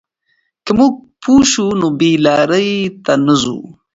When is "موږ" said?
0.77-0.93